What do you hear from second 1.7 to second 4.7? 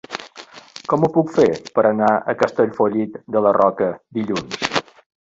per anar a Castellfollit de la Roca dilluns?